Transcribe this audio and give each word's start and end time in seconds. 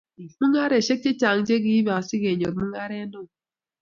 mungareishek 0.39 0.99
chechang 1.05 1.39
chegiibe 1.47 1.91
asigenyor 1.99 2.53
mungaret 2.57 3.07
neo 3.11 3.27